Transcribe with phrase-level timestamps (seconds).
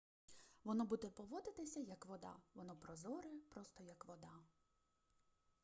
[0.63, 4.31] воно буде поводитися як вода воно прозоре просто як вода